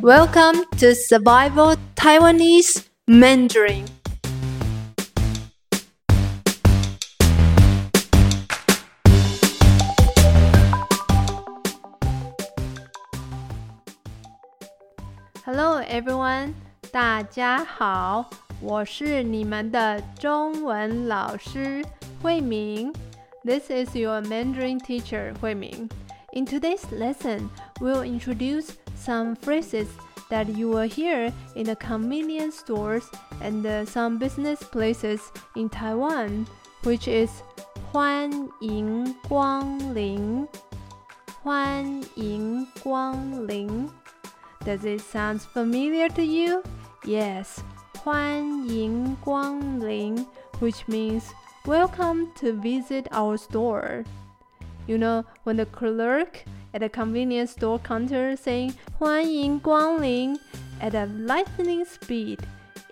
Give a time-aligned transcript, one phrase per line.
[0.00, 3.84] Welcome to Survival Taiwanese Mandarin.
[15.44, 16.54] Hello everyone，
[16.90, 18.30] 大家好，
[18.60, 21.84] 我是你们的中文老师
[22.22, 22.92] 慧明。
[23.44, 25.90] This is your Mandarin teacher Hui Ming.
[26.32, 27.48] In today's lesson,
[27.80, 29.88] we'll introduce some phrases
[30.28, 33.08] that you will hear in the convenience stores
[33.40, 35.20] and uh, some business places
[35.54, 36.46] in Taiwan,
[36.82, 37.30] which is
[37.92, 38.30] 欢
[38.60, 40.46] 迎光临,
[41.42, 43.88] 欢迎光临.
[44.64, 46.62] Does it sound familiar to you?
[47.04, 47.58] Yes,
[48.02, 50.26] 欢迎光临,
[50.60, 51.22] which means
[51.64, 54.04] welcome to visit our store.
[54.86, 60.38] You know, when the clerk at a convenience store counter saying 欢迎光临
[60.80, 62.40] at a lightning speed,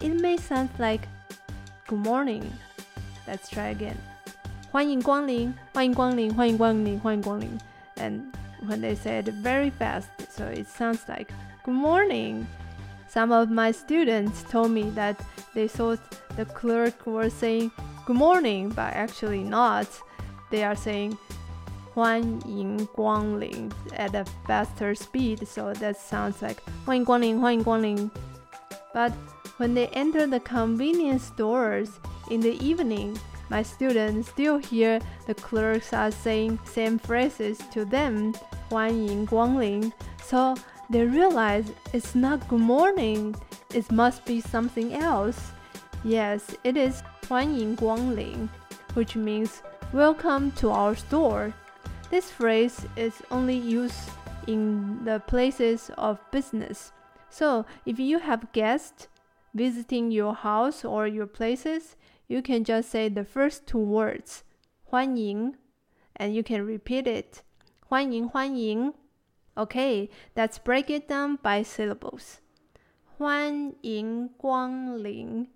[0.00, 1.06] it may sound like
[1.86, 2.44] good morning.
[3.26, 3.96] Let's try again.
[4.70, 7.58] 欢迎光临,欢迎光临,欢迎光临,欢迎光临.
[7.96, 8.32] And
[8.66, 11.30] when they say it very fast, so it sounds like
[11.64, 12.46] good morning.
[13.08, 15.16] Some of my students told me that
[15.54, 16.00] they thought
[16.36, 17.70] the clerk was saying
[18.06, 19.86] good morning, but actually not.
[20.50, 21.18] They are saying
[21.96, 28.10] 欢迎光临 at a faster speed, so that sounds like 欢迎光临,欢迎光临.
[28.94, 29.12] But
[29.58, 31.90] when they enter the convenience stores
[32.30, 33.16] in the evening,
[33.50, 38.34] my students still hear the clerks are saying same phrases to them,
[38.70, 39.92] 欢迎光临.
[40.24, 40.54] So
[40.90, 43.34] they realize it's not good morning,
[43.74, 45.36] it must be something else.
[46.04, 48.48] Yes, it is 欢迎光临,
[48.94, 49.60] which means
[49.92, 51.52] welcome to our store.
[52.10, 54.10] This phrase is only used
[54.46, 56.92] in the places of business.
[57.30, 59.08] So, if you have guests
[59.54, 61.96] visiting your house or your places,
[62.28, 64.42] you can just say the first two words,
[64.90, 65.54] 欢迎,
[66.16, 67.42] and you can repeat it.
[67.88, 68.94] 欢迎,欢迎.
[69.54, 72.40] Okay, let's break it down by syllables.
[73.18, 75.48] 欢迎光临,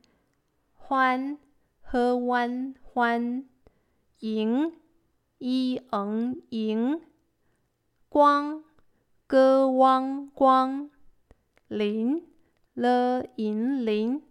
[0.75, 1.39] 欢,
[1.83, 3.45] 喝湾,欢,
[4.21, 4.73] 迎,
[5.41, 7.01] 一嗯迎，
[8.09, 8.63] 光
[9.27, 10.91] 歌汪光，
[11.69, 12.23] 临
[12.75, 14.23] 了银临，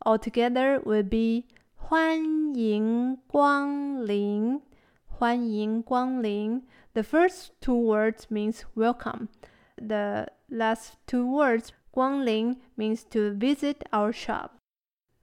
[0.00, 4.62] altogether will be 欢迎光临，
[5.06, 6.66] 欢迎光临。
[6.92, 9.28] The first two words means welcome.
[9.76, 14.52] The last two words 光临 means to visit our shop.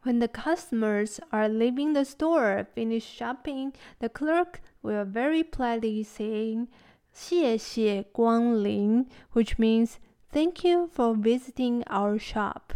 [0.04, 6.68] When the customers are leaving the store, finish shopping, the clerk will very politely saying
[7.14, 9.96] 谢谢光临, which means
[10.32, 12.74] thank you for visiting our shop.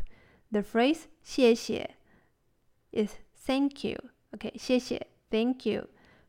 [0.52, 1.92] The phrase 谢谢
[2.92, 3.12] is
[3.46, 3.98] thank you.
[4.32, 5.88] Okay, 谢谢 thank you.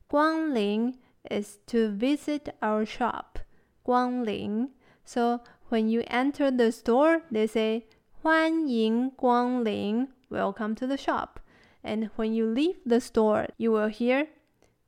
[0.09, 0.95] 光临
[1.31, 3.39] is to visit our shop.
[3.83, 4.73] 光临
[5.05, 7.85] So when you enter the store, they say
[8.23, 11.39] 欢迎光临 Welcome to the shop.
[11.83, 14.27] And when you leave the store, you will hear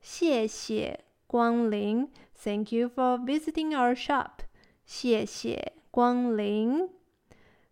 [0.03, 4.43] 谢谢光临 Thank you for visiting our shop.
[4.85, 6.89] 谢谢光临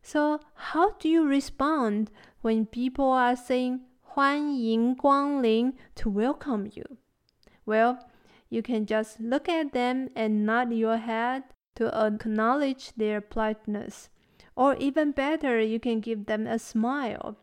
[0.03, 2.07] So how do you respond
[2.41, 6.97] when people are saying 欢迎光临 to welcome you?
[7.65, 7.99] Well,
[8.49, 11.43] you can just look at them and nod your head
[11.75, 14.09] to acknowledge their politeness.
[14.55, 17.37] Or even better, you can give them a smile.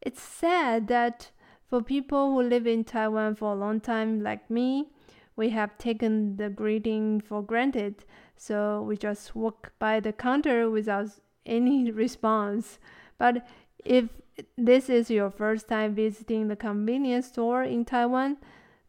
[0.00, 1.30] It's sad that
[1.71, 4.89] for people who live in Taiwan for a long time, like me,
[5.37, 8.03] we have taken the greeting for granted,
[8.35, 11.11] so we just walk by the counter without
[11.45, 12.77] any response.
[13.17, 13.47] But
[13.85, 14.09] if
[14.57, 18.35] this is your first time visiting the convenience store in Taiwan,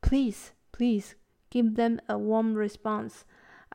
[0.01, 1.15] please, please
[1.51, 3.25] give them a warm response.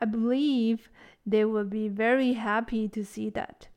[0.02, 0.90] I believe
[1.26, 3.70] they will be very happy to see that.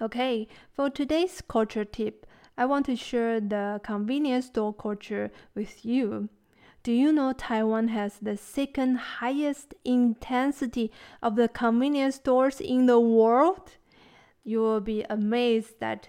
[0.00, 2.26] Okay, for today's culture tip,
[2.56, 6.28] I want to share the convenience store culture with you.
[6.82, 10.90] Do you know Taiwan has the second highest intensity
[11.22, 13.76] of the convenience stores in the world?
[14.44, 16.08] You will be amazed that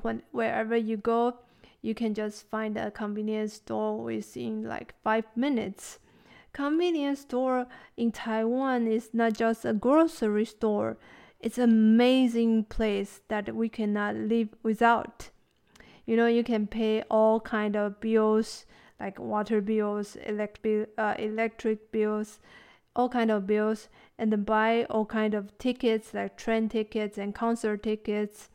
[0.00, 1.38] when wherever you go,
[1.82, 5.98] you can just find a convenience store within like 5 minutes.
[6.52, 7.66] Convenience store
[7.96, 10.96] in Taiwan is not just a grocery store.
[11.38, 15.28] It's an amazing place that we cannot live without
[16.06, 18.64] you know you can pay all kind of bills
[18.98, 22.38] like water bills electric uh, electric bills
[22.96, 23.88] all kind of bills
[24.18, 28.48] and then buy all kind of tickets like train tickets and concert tickets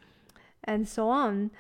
[0.63, 1.51] and so on.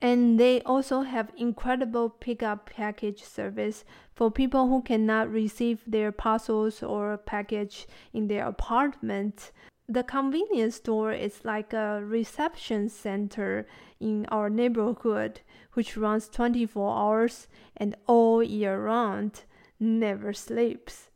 [0.00, 3.84] And they also have incredible pickup package service
[4.14, 9.50] for people who cannot receive their parcels or package in their apartment.
[9.90, 13.66] The convenience store is like a reception center
[13.98, 15.40] in our neighborhood,
[15.72, 19.44] which runs 24 hours and all year round,
[19.80, 21.08] never sleeps.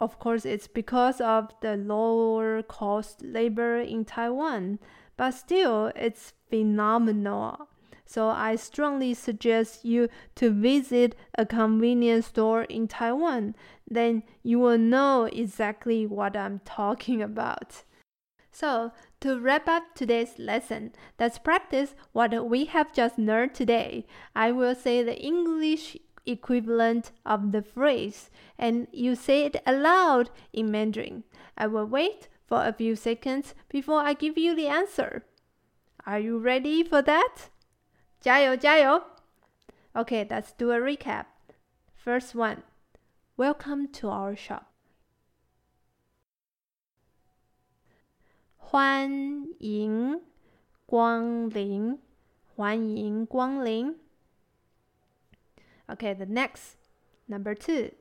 [0.00, 4.78] Of course, it's because of the lower cost labor in Taiwan,
[5.18, 7.68] but still, it's phenomenal.
[8.12, 13.54] So I strongly suggest you to visit a convenience store in Taiwan.
[13.90, 17.84] Then you will know exactly what I'm talking about.
[18.50, 24.04] So, to wrap up today's lesson, let's practice what we have just learned today.
[24.36, 28.28] I will say the English equivalent of the phrase
[28.58, 31.24] and you say it aloud in Mandarin.
[31.56, 35.24] I will wait for a few seconds before I give you the answer.
[36.04, 37.48] Are you ready for that?
[38.21, 39.03] 加油加油!
[39.93, 41.25] Okay, let's do a recap.
[41.95, 42.63] First one.
[43.37, 44.63] Welcome to our shop.
[48.57, 49.09] 欢
[49.59, 50.21] 迎
[50.85, 51.99] 光临，
[52.55, 53.97] 欢迎光临。
[55.87, 56.75] Okay, the next,
[57.27, 57.91] number two.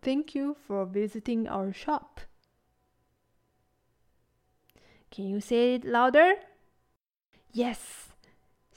[0.00, 2.20] Thank you for visiting our shop.
[5.10, 6.36] Can you say it louder?
[7.52, 8.07] Yes.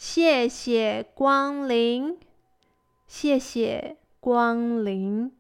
[0.02, 2.20] 谢谢光临，
[3.08, 5.32] 谢谢光临。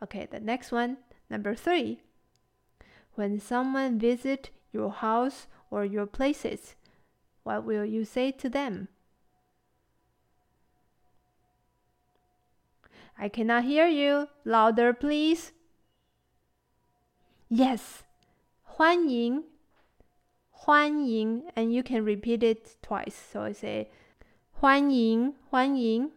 [0.00, 0.96] Okay, the next one,
[1.28, 1.98] number three.
[3.16, 6.74] When someone visit your house or your places,
[7.42, 8.88] what will you say to them?
[13.18, 14.28] I cannot hear you.
[14.44, 15.52] Louder, please.
[17.50, 18.04] Yes.
[18.62, 19.44] 欢迎
[20.64, 23.14] 欢迎 and you can repeat it twice.
[23.32, 23.88] So I say
[24.52, 26.12] 欢迎欢迎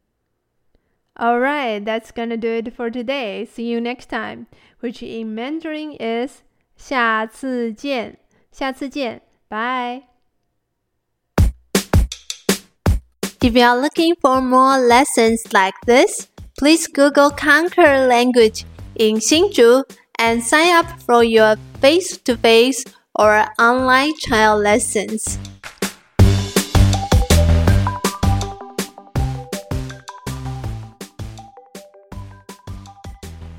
[1.15, 3.45] Alright, that's gonna do it for today.
[3.45, 4.47] See you next time,
[4.81, 6.41] which in Mandarin is
[6.75, 8.17] 下次见，
[8.51, 10.03] 下次见，bye.
[13.41, 16.27] If you are looking for more lessons like this,
[16.57, 18.65] please Google Conquer Language
[18.95, 19.83] in Hsinchu
[20.17, 22.85] and sign up for your face-to-face
[23.18, 25.38] or online child lessons.